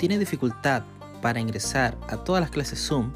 [0.00, 0.82] tiene dificultad
[1.20, 3.12] para ingresar a todas las clases Zoom,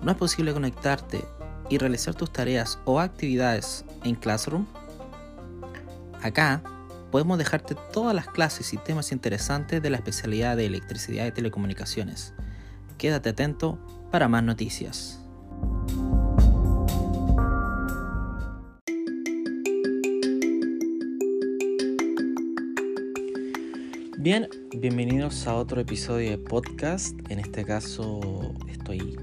[0.00, 1.22] no es posible conectarte
[1.68, 4.64] y realizar tus tareas o actividades en Classroom,
[6.22, 6.62] acá
[7.12, 12.32] podemos dejarte todas las clases y temas interesantes de la especialidad de electricidad y telecomunicaciones.
[12.96, 13.78] Quédate atento
[14.10, 15.20] para más noticias.
[24.16, 24.48] Bien,
[24.80, 27.18] bienvenidos a otro episodio de podcast.
[27.30, 28.20] En este caso
[28.68, 29.16] estoy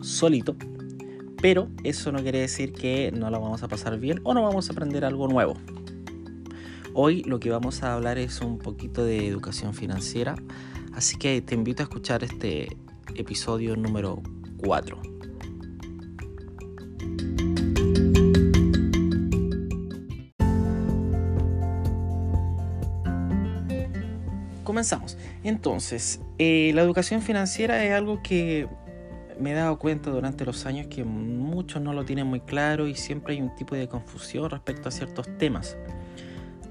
[0.00, 0.56] solito,
[1.40, 4.68] pero eso no quiere decir que no la vamos a pasar bien o no vamos
[4.68, 5.54] a aprender algo nuevo.
[6.94, 10.34] Hoy lo que vamos a hablar es un poquito de educación financiera,
[10.94, 12.76] así que te invito a escuchar este
[13.14, 14.20] episodio número
[14.58, 15.11] 4.
[24.82, 25.16] Comenzamos.
[25.44, 28.66] Entonces, eh, la educación financiera es algo que
[29.38, 32.96] me he dado cuenta durante los años que muchos no lo tienen muy claro y
[32.96, 35.76] siempre hay un tipo de confusión respecto a ciertos temas.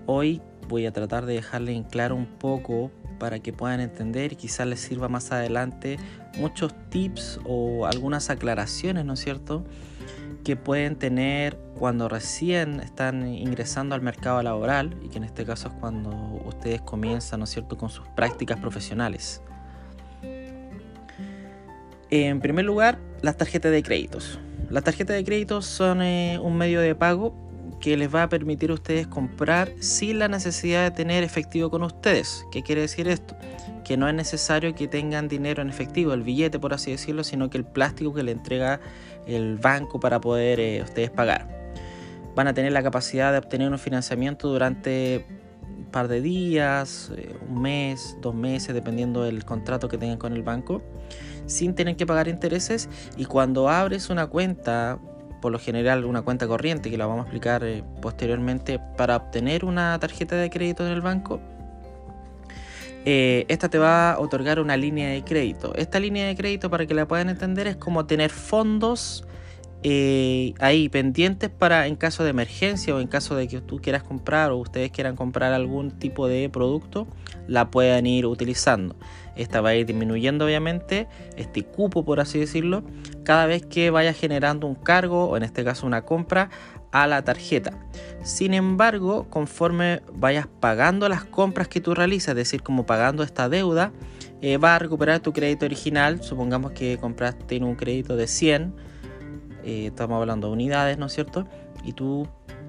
[0.08, 4.36] Hoy voy a tratar de dejarle en claro un poco para que puedan entender y
[4.36, 5.98] quizás les sirva más adelante
[6.38, 9.64] muchos tips o algunas aclaraciones, ¿no es cierto?
[10.44, 15.70] Que pueden tener cuando recién están ingresando al mercado laboral y que en este caso
[15.70, 16.10] es cuando
[16.46, 19.42] ustedes comienzan, ¿no es cierto?, con sus prácticas profesionales.
[22.10, 24.40] En primer lugar, las tarjetas de créditos.
[24.70, 27.34] Las tarjetas de créditos son eh, un medio de pago
[27.82, 31.82] que les va a permitir a ustedes comprar sin la necesidad de tener efectivo con
[31.84, 32.46] ustedes.
[32.52, 33.36] ¿Qué quiere decir esto?
[33.84, 37.50] Que no es necesario que tengan dinero en efectivo, el billete por así decirlo, sino
[37.50, 38.80] que el plástico que le entrega
[39.26, 41.48] el banco para poder eh, ustedes pagar.
[42.36, 45.26] Van a tener la capacidad de obtener un financiamiento durante
[45.68, 50.34] un par de días, eh, un mes, dos meses, dependiendo del contrato que tengan con
[50.34, 50.82] el banco,
[51.48, 52.88] sin tener que pagar intereses.
[53.18, 55.00] Y cuando abres una cuenta
[55.42, 59.66] por lo general una cuenta corriente, que la vamos a explicar eh, posteriormente, para obtener
[59.66, 61.42] una tarjeta de crédito en el banco,
[63.04, 65.74] eh, esta te va a otorgar una línea de crédito.
[65.76, 69.26] Esta línea de crédito, para que la puedan entender, es como tener fondos
[69.84, 74.04] eh, ahí pendientes para en caso de emergencia o en caso de que tú quieras
[74.04, 77.08] comprar o ustedes quieran comprar algún tipo de producto,
[77.48, 78.96] la puedan ir utilizando.
[79.36, 82.84] Esta va a ir disminuyendo obviamente este cupo por así decirlo
[83.24, 86.50] cada vez que vaya generando un cargo o en este caso una compra
[86.92, 87.74] a la tarjeta.
[88.24, 93.50] Sin embargo, conforme vayas pagando las compras que tú realizas, es decir, como pagando esta
[93.50, 93.92] deuda,
[94.42, 96.22] eh, va a recuperar tu crédito original.
[96.24, 98.74] Supongamos que compraste en un crédito de 100,
[99.64, 101.48] eh, estamos hablando de unidades, ¿no es cierto?
[101.84, 102.28] Y tú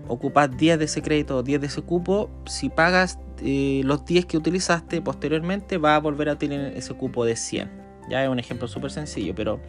[0.09, 4.27] ocupas 10 de ese crédito o 10 de ese cupo, si pagas eh, los 10
[4.27, 7.83] que utilizaste posteriormente, va a volver a tener ese cupo de 100.
[8.09, 9.61] Ya es un ejemplo súper sencillo, pero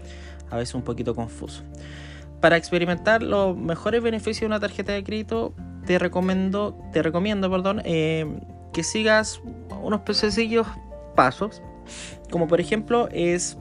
[0.50, 1.64] a veces un poquito confuso.
[2.40, 5.54] Para experimentar los mejores beneficios de una tarjeta de crédito,
[5.86, 8.26] te recomiendo, te recomiendo perdón, eh,
[8.74, 9.42] que sigas
[9.82, 10.68] unos sencillos
[11.16, 11.62] pasos,
[12.32, 13.58] como por ejemplo es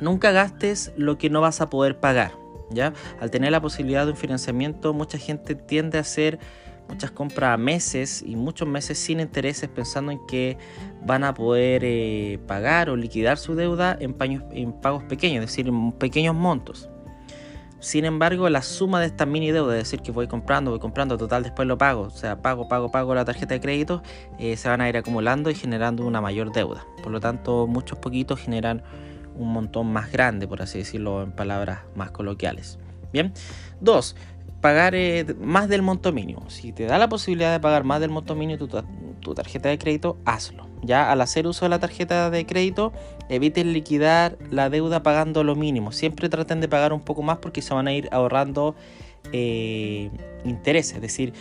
[0.00, 2.32] nunca gastes lo que no vas a poder pagar.
[2.70, 2.92] ¿ya?
[3.20, 6.38] Al tener la posibilidad de un financiamiento, mucha gente tiende a hacer
[6.88, 10.58] muchas compras a meses y muchos meses sin intereses pensando en que
[11.04, 14.16] van a poder eh, pagar o liquidar su deuda en,
[14.52, 16.88] en pagos pequeños, es decir, en pequeños montos.
[17.82, 21.18] Sin embargo, la suma de esta mini deuda, es decir, que voy comprando, voy comprando,
[21.18, 24.04] total después lo pago, o sea, pago, pago, pago la tarjeta de crédito,
[24.38, 26.86] eh, se van a ir acumulando y generando una mayor deuda.
[27.02, 28.84] Por lo tanto, muchos poquitos generan
[29.34, 32.78] un montón más grande, por así decirlo en palabras más coloquiales.
[33.12, 33.32] Bien,
[33.80, 34.14] dos,
[34.62, 36.48] pagar eh, más del monto mínimo.
[36.48, 38.82] Si te da la posibilidad de pagar más del monto mínimo tu,
[39.20, 40.66] tu, tarjeta de crédito, hazlo.
[40.82, 42.92] Ya al hacer uso de la tarjeta de crédito,
[43.28, 45.92] eviten liquidar la deuda pagando lo mínimo.
[45.92, 48.76] Siempre traten de pagar un poco más porque se van a ir ahorrando
[49.32, 50.10] eh,
[50.44, 50.94] intereses.
[50.94, 51.32] Es decir,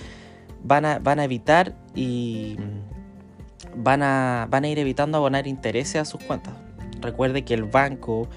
[0.63, 2.57] van a, van a evitar y
[3.75, 6.55] van a, van a ir evitando abonar intereses a sus cuentas.
[7.01, 8.27] Recuerde que el banco,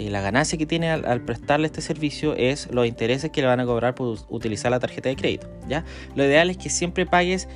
[0.00, 3.60] eh, la ganancia que tiene al, prestarle este servicio es los intereses que le van
[3.60, 5.46] a cobrar por utilizar la tarjeta de crédito.
[5.68, 5.84] ¿ya?
[6.14, 7.48] Lo ideal es que siempre pagues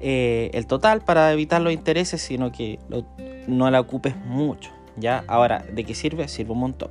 [0.00, 2.78] eh, el total para evitar los intereses, sino que
[3.46, 4.70] no la ocupes mucho.
[4.96, 5.24] ¿ya?
[5.26, 6.26] Ahora, ¿de qué sirve?
[6.28, 6.90] Sirve un montón.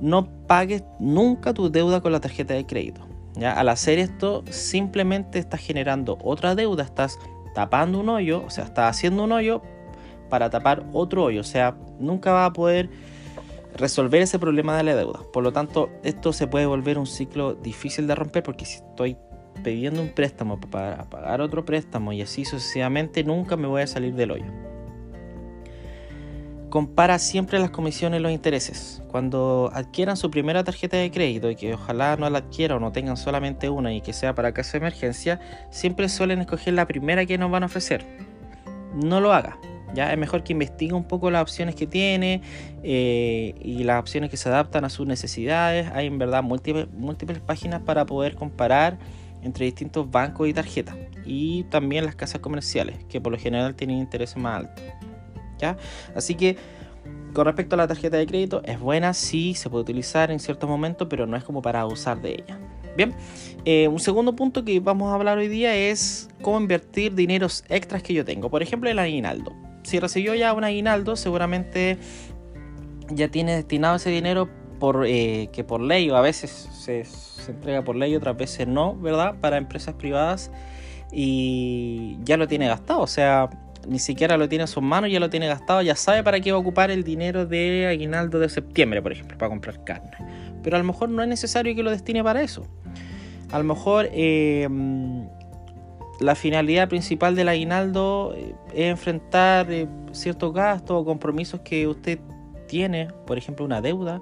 [0.00, 3.06] No pagues nunca tu deuda con la tarjeta de crédito.
[3.36, 3.52] ¿ya?
[3.52, 7.16] Al hacer esto, simplemente estás generando otra deuda, estás
[7.54, 9.62] tapando un hoyo, o sea, estás haciendo un hoyo
[10.30, 11.42] para tapar otro hoyo.
[11.42, 12.90] O sea, nunca va a poder
[13.76, 15.20] resolver ese problema de la deuda.
[15.32, 19.16] Por lo tanto, esto se puede volver un ciclo difícil de romper porque si estoy
[19.62, 24.14] pidiendo un préstamo para pagar otro préstamo y así sucesivamente, nunca me voy a salir
[24.14, 24.46] del hoyo.
[26.70, 29.00] compara siempre las comisiones y los intereses.
[29.06, 32.90] Cuando adquieran su primera tarjeta de crédito y que ojalá no la adquieran o no
[32.90, 35.38] tengan solamente una y que sea para caso de emergencia,
[35.70, 38.04] siempre suelen escoger la primera que nos van a ofrecer.
[38.92, 39.56] No lo haga.
[39.94, 42.42] Ya es mejor que investigue un poco las opciones que tiene
[42.82, 45.90] eh, y las opciones que se adaptan a sus necesidades.
[45.92, 48.98] Hay en verdad múltiples, múltiples páginas para poder comparar
[49.42, 50.96] entre distintos bancos y tarjetas.
[51.24, 54.84] Y también las casas comerciales, que por lo general tienen intereses más altos.
[55.58, 55.76] ¿ya?
[56.14, 56.56] Así que
[57.34, 60.70] con respecto a la tarjeta de crédito, es buena, sí, se puede utilizar en ciertos
[60.70, 62.58] momentos, pero no es como para usar de ella.
[62.96, 63.12] Bien,
[63.64, 68.04] eh, un segundo punto que vamos a hablar hoy día es cómo invertir dineros extras
[68.04, 68.50] que yo tengo.
[68.50, 69.52] Por ejemplo, el aguinaldo.
[69.84, 71.98] Si recibió ya un aguinaldo, seguramente
[73.10, 74.48] ya tiene destinado ese dinero
[75.06, 78.96] eh, que por ley o a veces se, se entrega por ley, otras veces no,
[78.96, 79.36] ¿verdad?
[79.40, 80.50] Para empresas privadas
[81.12, 83.00] y ya lo tiene gastado.
[83.00, 83.50] O sea,
[83.86, 86.52] ni siquiera lo tiene en sus manos, ya lo tiene gastado, ya sabe para qué
[86.52, 90.10] va a ocupar el dinero de aguinaldo de septiembre, por ejemplo, para comprar carne.
[90.62, 92.66] Pero a lo mejor no es necesario que lo destine para eso.
[93.50, 94.68] A lo mejor eh,
[96.20, 102.18] la finalidad principal del aguinaldo eh, es enfrentar eh, ciertos gastos o compromisos que usted
[102.66, 104.20] tiene, por ejemplo, una deuda,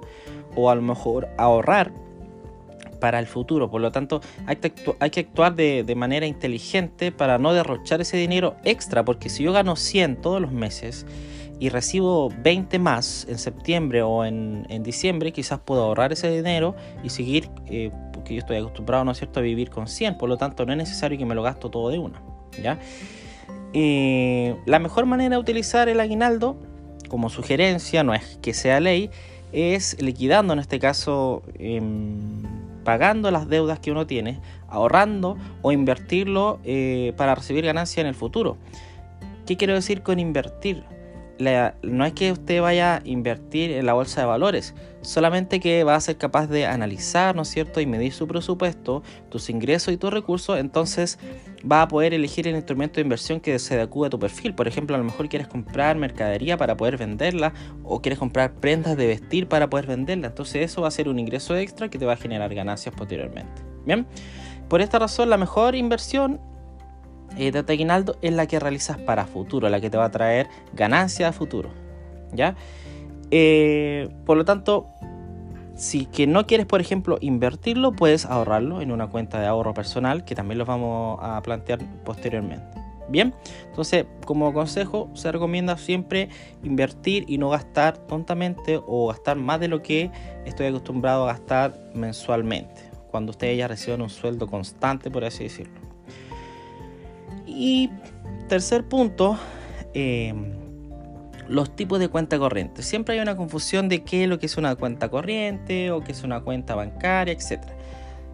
[0.55, 1.91] o a lo mejor ahorrar
[2.99, 3.69] para el futuro.
[3.69, 9.03] Por lo tanto, hay que, actuar de, manera inteligente para no derrochar ese dinero extra,
[9.03, 11.05] porque si yo gano 100 todos los meses
[11.59, 16.75] y recibo 20 más en septiembre o en, en diciembre, quizás puedo ahorrar ese dinero
[17.03, 17.91] y seguir, eh,
[18.23, 20.71] porque yo estoy acostumbrado, ¿no es cierto?, a vivir con 100, por lo tanto no
[20.71, 22.21] es necesario que me lo gasto todo de una,
[22.61, 22.79] ¿ya?
[23.73, 26.55] Eh, la mejor manera de utilizar el aguinaldo,
[27.09, 29.09] como sugerencia, no es que sea ley,
[29.51, 31.43] es liquidando en este caso...
[31.55, 31.81] Eh,
[32.83, 38.13] pagando las deudas que uno tiene, ahorrando o invertirlo eh, para recibir ganancia en el
[38.13, 38.57] futuro.
[39.45, 40.83] ¿Qué quiero decir con invertir?
[41.81, 45.95] No es que usted vaya a invertir en la bolsa de valores, solamente que va
[45.95, 49.97] a ser capaz de analizar, ¿no es cierto?, y medir su presupuesto, tus ingresos y
[49.97, 51.19] tus recursos, entonces
[51.69, 54.53] va a poder elegir el instrumento de inversión que se adecue a tu perfil.
[54.53, 57.53] Por ejemplo, a lo mejor quieres comprar mercadería para poder venderla
[57.83, 60.27] o quieres comprar prendas de vestir para poder venderla.
[60.27, 63.61] Entonces eso va a ser un ingreso extra que te va a generar ganancias posteriormente.
[63.85, 64.05] Bien,
[64.69, 66.39] por esta razón la mejor inversión
[67.37, 70.47] eh, de aguinaldo es la que realizas para futuro, la que te va a traer
[70.73, 71.69] ganancias a futuro.
[72.33, 72.55] ¿Ya?
[73.31, 74.87] Eh, por lo tanto,
[75.75, 80.23] si que no quieres, por ejemplo, invertirlo, puedes ahorrarlo en una cuenta de ahorro personal,
[80.23, 82.83] que también lo vamos a plantear posteriormente.
[83.09, 83.33] Bien,
[83.65, 86.29] entonces como consejo se recomienda siempre
[86.63, 90.09] invertir y no gastar tontamente o gastar más de lo que
[90.45, 92.81] estoy acostumbrado a gastar mensualmente,
[93.11, 95.92] cuando ustedes ya reciban un sueldo constante, por así decirlo.
[97.45, 97.89] Y
[98.47, 99.37] tercer punto,
[99.93, 100.33] eh,
[101.47, 102.83] los tipos de cuenta corriente.
[102.83, 106.11] Siempre hay una confusión de qué es lo que es una cuenta corriente o qué
[106.11, 107.61] es una cuenta bancaria, etc.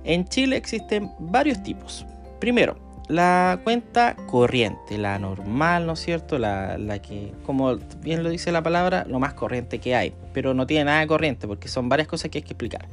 [0.04, 2.06] En Chile existen varios tipos.
[2.40, 2.78] Primero,
[3.08, 6.38] la cuenta corriente, la normal, ¿no es cierto?
[6.38, 10.14] La, la, que, como bien lo dice la palabra, lo más corriente que hay.
[10.34, 12.88] Pero no tiene nada de corriente porque son varias cosas que hay que explicar.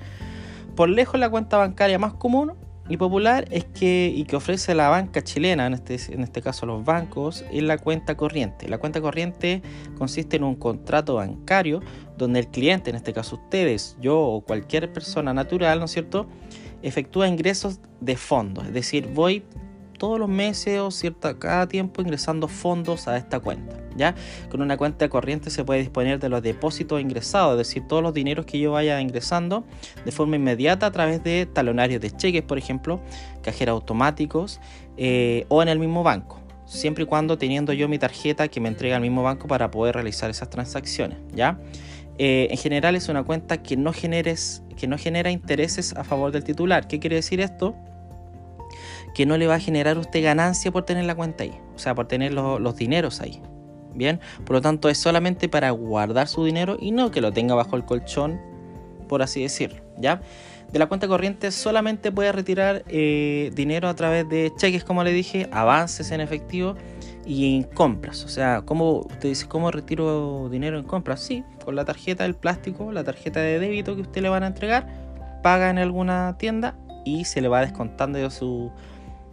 [0.74, 2.54] Por lejos, la cuenta bancaria más común
[2.88, 6.66] y popular es que y que ofrece la banca chilena, en este, en este caso
[6.66, 8.68] los bancos, es la cuenta corriente.
[8.68, 9.62] La cuenta corriente
[9.98, 11.80] consiste en un contrato bancario
[12.16, 16.26] donde el cliente, en este caso ustedes, yo o cualquier persona natural, ¿no es cierto?,
[16.82, 18.66] efectúa ingresos de fondos.
[18.66, 19.42] Es decir, voy
[19.98, 23.76] todos los meses o cierta, cada tiempo ingresando fondos a esta cuenta.
[23.96, 24.14] ¿ya?
[24.50, 28.14] Con una cuenta corriente se puede disponer de los depósitos ingresados, es decir, todos los
[28.14, 29.64] dineros que yo vaya ingresando
[30.04, 33.00] de forma inmediata a través de talonarios de cheques, por ejemplo,
[33.42, 34.60] cajeros automáticos
[34.96, 36.40] eh, o en el mismo banco.
[36.66, 39.94] Siempre y cuando teniendo yo mi tarjeta que me entrega el mismo banco para poder
[39.94, 41.58] realizar esas transacciones, ¿ya?
[42.18, 46.44] Eh, en general es una cuenta que no, que no genera intereses a favor del
[46.44, 46.88] titular.
[46.88, 47.76] ¿Qué quiere decir esto?
[49.16, 51.94] Que no le va a generar usted ganancia por tener la cuenta ahí, o sea,
[51.94, 53.40] por tener los, los dineros ahí.
[53.94, 57.54] Bien, por lo tanto es solamente para guardar su dinero y no que lo tenga
[57.54, 58.38] bajo el colchón,
[59.08, 60.20] por así decirlo, ¿ya?
[60.70, 65.14] De la cuenta corriente solamente puede retirar eh, dinero a través de cheques, como le
[65.14, 66.74] dije, avances en efectivo
[67.24, 68.22] y en compras.
[68.22, 71.20] O sea, ¿cómo, usted dice, ¿cómo retiro dinero en compras?
[71.20, 74.48] Sí, con la tarjeta del plástico, la tarjeta de débito que usted le van a
[74.48, 74.86] entregar,
[75.42, 78.70] paga en alguna tienda y se le va descontando de su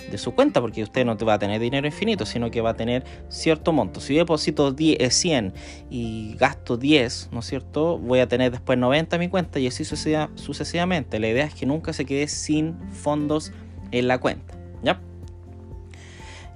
[0.09, 2.75] de su cuenta, porque usted no va a tener dinero infinito, sino que va a
[2.75, 3.99] tener cierto monto.
[3.99, 5.51] Si yo deposito 10, 100 eh,
[5.89, 7.97] y gasto 10, ¿no es cierto?
[7.97, 11.19] Voy a tener después 90 en mi cuenta y así sucesivamente.
[11.19, 13.51] La idea es que nunca se quede sin fondos
[13.91, 14.99] en la cuenta, ¿ya?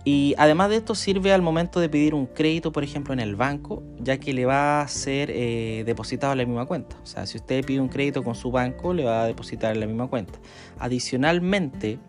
[0.10, 3.36] Y además de esto sirve al momento de pedir un crédito, por ejemplo, en el
[3.36, 6.96] banco, ya que le va a ser eh, depositado en la misma cuenta.
[7.04, 9.82] O sea, si usted pide un crédito con su banco, le va a depositar en
[9.82, 10.40] la misma cuenta.
[10.80, 12.00] Adicionalmente,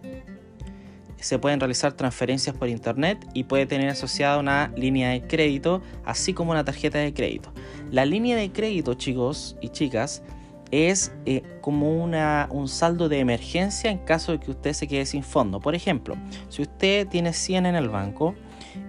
[1.21, 6.33] se pueden realizar transferencias por internet y puede tener asociada una línea de crédito, así
[6.33, 7.53] como una tarjeta de crédito.
[7.91, 10.23] La línea de crédito, chicos y chicas,
[10.71, 15.07] es eh, como una, un saldo de emergencia en caso de que usted se quede
[15.07, 15.61] sin fondo.
[15.61, 16.17] Por ejemplo,
[16.49, 18.35] si usted tiene 100 en el banco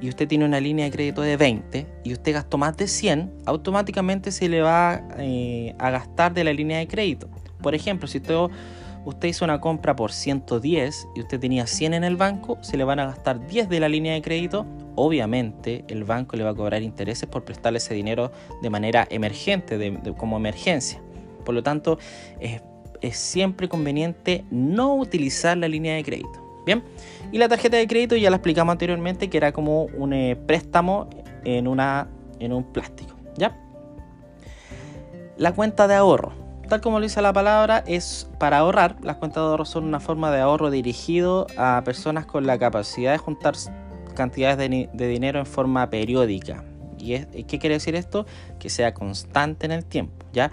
[0.01, 3.31] y usted tiene una línea de crédito de 20 y usted gastó más de 100,
[3.45, 7.29] automáticamente se le va eh, a gastar de la línea de crédito.
[7.61, 8.35] Por ejemplo, si usted,
[9.09, 12.83] usted hizo una compra por 110 y usted tenía 100 en el banco, se le
[12.83, 14.65] van a gastar 10 de la línea de crédito.
[14.95, 19.99] Obviamente el banco le va a cobrar intereses por prestarle ese dinero de manera emergente,
[20.17, 21.01] como emergencia.
[21.43, 21.97] Por lo tanto,
[22.39, 22.61] es,
[23.17, 26.45] siempre conveniente no utilizar la línea de crédito.
[26.65, 26.83] Bien,
[27.31, 31.09] y la tarjeta de crédito ya la explicamos anteriormente que era como un eh, préstamo
[31.43, 32.07] en, una,
[32.39, 33.15] en un plástico.
[33.37, 33.57] ¿ya?
[35.37, 36.38] La cuenta de ahorro.
[36.69, 38.95] Tal como lo dice la palabra, es para ahorrar.
[39.01, 43.11] Las cuentas de ahorro son una forma de ahorro dirigido a personas con la capacidad
[43.11, 43.55] de juntar
[44.13, 46.63] cantidades de, dinero en forma periódica.
[46.99, 48.27] ¿Y qué quiere decir esto?
[48.59, 50.25] Que sea constante en el tiempo.
[50.31, 50.51] ¿ya?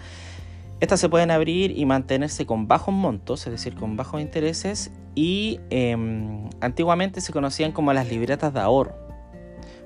[0.81, 5.61] Estas se pueden abrir y mantenerse con bajos montos, es decir, con bajos intereses, y
[5.69, 8.95] em, antiguamente se conocían como las libretas de ahorro,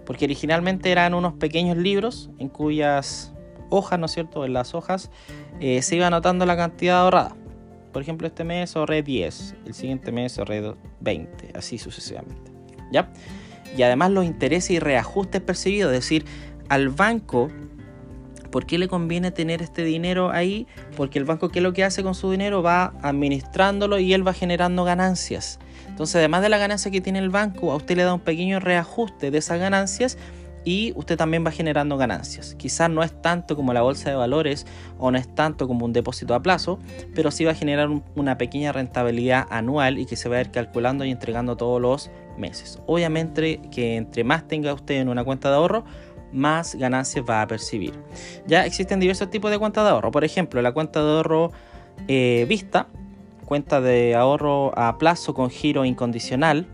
[0.07, 3.33] porque originalmente eran unos pequeños libros en cuyas
[3.71, 5.11] hojas, ¿no es cierto?, en las hojas
[5.61, 7.37] eh, se iba anotando la cantidad ahorrada.
[7.93, 12.53] Por ejemplo, este mes ahorré 10, el siguiente mes ahorré 20, así sucesivamente.
[12.93, 13.11] ¿Ya?
[13.77, 16.25] Y además los intereses y reajustes percibidos, es decir,
[16.69, 17.49] al banco
[18.51, 20.67] ¿Por qué le conviene tener este dinero ahí?
[20.97, 22.63] Porque el banco, ¿qué es lo que hace con su dinero?
[22.63, 25.61] Va administrándolo y él va generando ganancias.
[25.89, 28.59] Entonces, además de la ganancia que tiene el banco, a usted le da un pequeño
[28.59, 30.19] reajuste de esas ganancias
[30.65, 32.55] y usted también va generando ganancias.
[32.57, 34.67] Quizás no es tanto como la bolsa de valores
[34.99, 36.79] o no es tanto como un depósito a plazo,
[37.15, 40.51] pero sí va a generar una pequeña rentabilidad anual y que se va a ir
[40.51, 42.79] calculando y entregando todos los meses.
[42.87, 45.85] Obviamente que entre más tenga usted en una cuenta de ahorro,
[46.33, 47.95] más ganancias va a percibir.
[48.47, 50.11] Ya existen diversos tipos de cuentas de ahorro.
[50.11, 51.53] Por ejemplo, la cuenta de ahorro
[52.09, 52.87] eh, vista,
[53.47, 56.67] cuenta de ahorro a plazo con giro incondicional,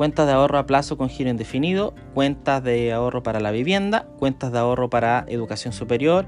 [0.00, 4.50] cuentas de ahorro a plazo con giro indefinido, cuentas de ahorro para la vivienda, cuentas
[4.50, 6.24] de ahorro para educación superior,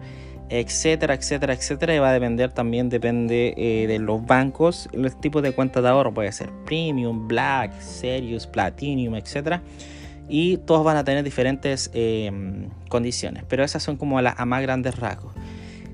[0.50, 1.94] etcétera, etcétera, etcétera.
[1.94, 5.88] Y va a depender también, depende eh, de los bancos, el tipo de cuentas de
[5.88, 9.62] ahorro puede ser Premium, Black, Serious, Platinum, etcétera
[10.28, 14.98] y todos van a tener diferentes em, condiciones, pero esas son como a más grandes
[14.98, 15.32] rasgos.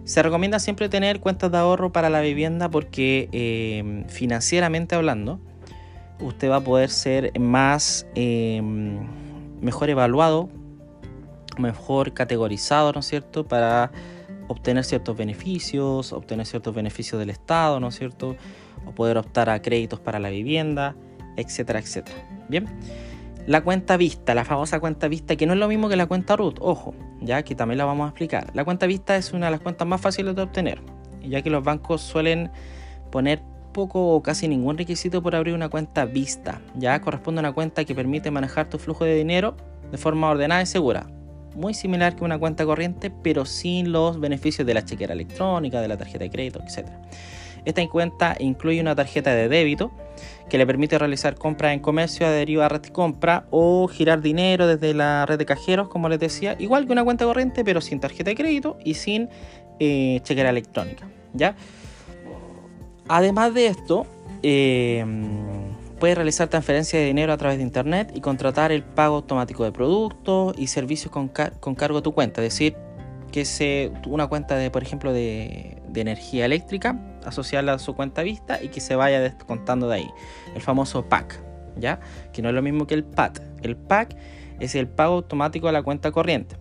[0.02, 5.38] Se recomienda siempre tener cuentas de ahorro para la vivienda porque em, financieramente hablando,
[6.20, 9.06] usted va a poder ser más em,
[9.60, 10.48] mejor evaluado,
[11.58, 13.46] mejor categorizado, ¿no es cierto?
[13.46, 13.90] Para
[14.48, 18.36] obtener ciertos beneficios, obtener ciertos beneficios del Estado, ¿no es cierto?
[18.86, 20.94] O poder optar a créditos para la vivienda,
[21.36, 22.18] etcétera, etcétera.
[22.48, 22.66] Bien.
[23.46, 26.36] La cuenta vista, la famosa cuenta vista, que no es lo mismo que la cuenta
[26.36, 28.50] root, ojo, ya que también la vamos a explicar.
[28.54, 30.82] La cuenta vista es una de las cuentas más fáciles de obtener,
[31.22, 32.50] ya que los bancos suelen
[33.10, 33.40] poner
[33.78, 36.60] poco o casi ningún requisito por abrir una cuenta vista.
[36.74, 39.56] Ya corresponde a una cuenta que permite manejar tu flujo de dinero
[39.92, 41.06] de forma ordenada y segura.
[41.54, 45.86] Muy similar que una cuenta corriente, pero sin los beneficios de la chequera electrónica, de
[45.86, 46.88] la tarjeta de crédito, etc.
[47.64, 49.92] Esta cuenta incluye una tarjeta de débito
[50.50, 54.66] que le permite realizar compras en comercio adherido a red de compra o girar dinero
[54.66, 58.00] desde la red de cajeros, como les decía, igual que una cuenta corriente, pero sin
[58.00, 59.28] tarjeta de crédito y sin
[59.78, 61.08] eh, chequera electrónica.
[61.32, 61.54] ¿ya?
[63.08, 64.06] Además de esto,
[64.42, 65.04] eh,
[65.98, 69.72] puede realizar transferencia de dinero a través de internet y contratar el pago automático de
[69.72, 72.76] productos y servicios con, con cargo a tu cuenta, es decir,
[73.32, 78.62] que se una cuenta de, por ejemplo, de, energía eléctrica, asociarla a su cuenta vista
[78.62, 80.10] y que se vaya descontando de ahí.
[80.54, 81.40] El famoso PAC,
[81.76, 81.98] ¿ya?
[82.32, 83.40] Que no es lo mismo que el PAT.
[83.62, 84.14] El PAC
[84.60, 86.54] es el pago automático a la cuenta corriente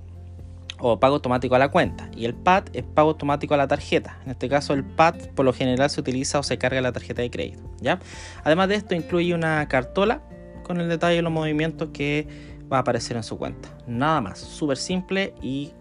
[0.79, 4.19] o pago automático a la cuenta y el PAT es pago automático a la tarjeta.
[4.25, 7.21] En este caso el PAT por lo general se utiliza o se carga la tarjeta
[7.21, 7.99] de crédito, ¿ya?
[8.43, 10.21] Además de esto incluye una cartola
[10.63, 12.27] con el detalle de los movimientos que
[12.71, 13.69] va a aparecer en su cuenta.
[13.87, 15.71] Nada más, súper simple y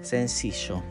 [0.00, 0.82] sencillo.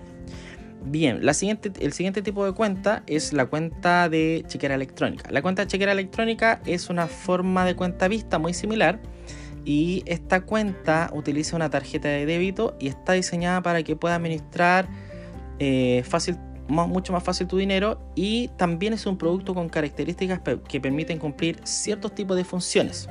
[0.82, 5.30] Bien, la siguiente, el siguiente tipo de cuenta es la cuenta de chequera electrónica.
[5.30, 9.00] La cuenta de chequera electrónica es una forma de cuenta vista muy similar
[9.70, 14.90] y esta cuenta utiliza una tarjeta de débito y está diseñada para que pueda administrar
[15.60, 20.82] eh, fácil, mucho más fácil tu dinero y también es un producto con características que
[20.82, 23.08] permiten cumplir ciertos tipos de funciones.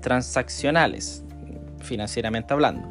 [0.00, 1.24] transaccionales,
[1.80, 2.88] financieramente hablando.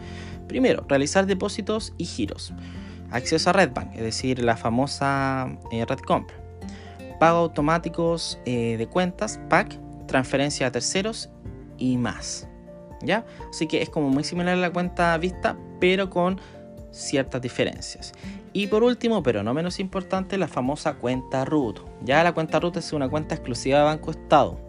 [0.49, 2.53] Primero, realizar depósitos y giros.
[3.09, 5.85] Acceso a Redbank, es decir, la famosa eh.
[7.21, 11.29] Pago automáticos eh, de cuentas, PAC, transferencia a terceros
[11.77, 12.48] y más.
[13.49, 16.39] Así que es como muy similar a la cuenta vista, pero con
[16.91, 18.13] ciertas diferencias.
[18.51, 21.79] Y por último, pero no menos importante, la famosa cuenta root.
[22.03, 24.59] Ya la cuenta root es una cuenta exclusiva de Banco Estado.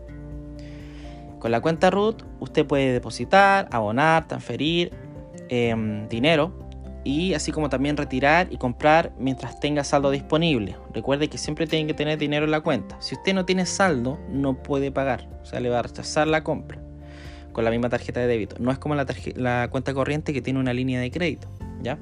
[1.38, 4.92] Con la cuenta root usted puede depositar, abonar, transferir
[5.48, 6.52] em, dinero
[7.02, 10.76] y así como también retirar y comprar mientras tenga saldo disponible.
[10.92, 13.00] Recuerde que siempre tiene que tener dinero en la cuenta.
[13.00, 16.44] Si usted no tiene saldo, no puede pagar, o sea, le va a rechazar la
[16.44, 16.82] compra
[17.52, 18.56] con la misma tarjeta de débito.
[18.58, 21.48] No es como la, cuenta corriente que tiene una línea de crédito,
[21.82, 21.98] ¿ya?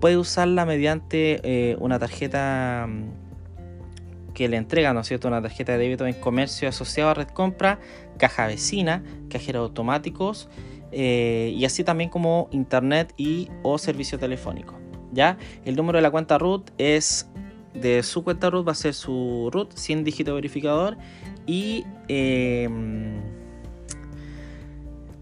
[0.00, 5.72] Puede usarla mediante eh, una tarjeta mm, que le entrega, ¿no es cierto?, una tarjeta
[5.72, 7.78] de débito en comercio asociado a Red Compra,
[8.18, 10.48] caja vecina, cajeros automáticos,
[10.92, 14.74] eh, y así también como internet y o servicio telefónico.
[15.12, 15.38] ¿ya?
[15.64, 17.28] El número de la cuenta root es
[17.74, 20.96] de su cuenta root, va a ser su root sin dígito verificador
[21.46, 23.20] y em,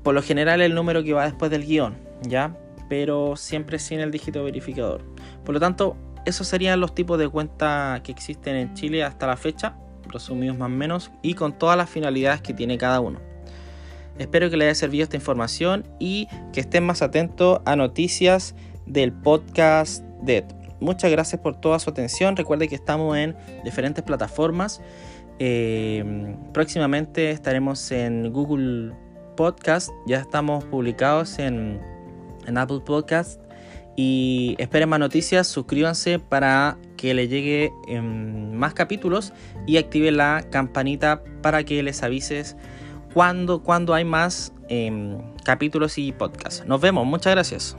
[0.05, 2.57] por lo general el número que va después del guion, ¿ya?
[2.89, 5.03] pero siempre sin el dígito verificador.
[5.45, 5.97] Por lo tanto,
[6.27, 9.77] esos serían los tipos de cuentas que existen en Chile hasta la fecha,
[10.09, 13.21] resumidos más o menos, y con todas las finalidades que tiene cada uno.
[14.19, 18.55] Espero que les haya servido esta información y que estén más atentos a noticias
[18.87, 20.45] del podcast DED.
[20.81, 22.37] Muchas gracias por toda su atención.
[22.37, 24.81] Recuerde que estamos en diferentes plataformas.
[25.41, 28.93] Eh, próximamente estaremos en Google
[29.37, 29.91] Podcast.
[30.07, 31.81] Ya estamos publicados en,
[32.57, 33.41] Apple Podcast.
[33.97, 35.47] Y esperen más noticias.
[35.47, 39.33] Suscríbanse para que les llegue em, más capítulos
[39.67, 42.57] y activen la campanita para que les avises
[43.13, 46.67] cuando, cuando hay más em, capítulos y podcasts.
[46.67, 47.77] Nos vemos, muchas gracias.